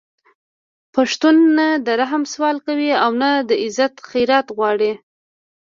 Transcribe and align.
پښتون 0.95 1.35
نه 1.57 1.67
د 1.85 1.87
رحم 2.01 2.23
سوال 2.33 2.57
کوي 2.67 2.91
او 3.03 3.09
نه 3.21 3.31
د 3.49 3.51
عزت 3.63 3.93
خیرات 4.09 4.47
غواړي 4.57 4.91